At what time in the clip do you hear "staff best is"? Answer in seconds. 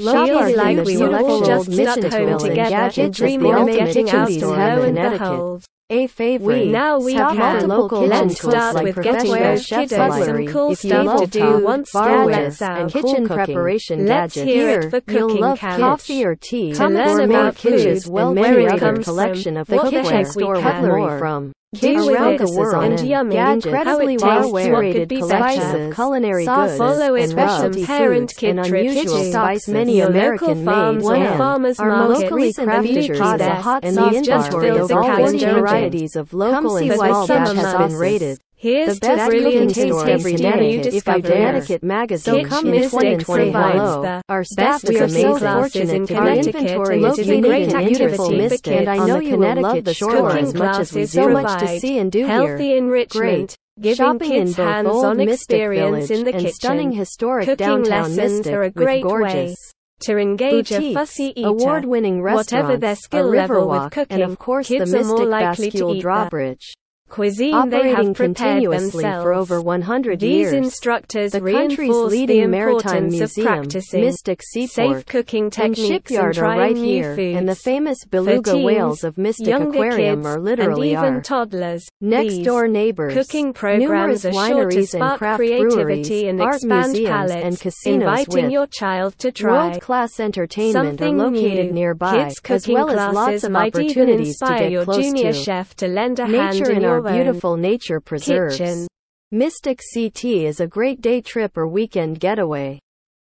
44.44-44.90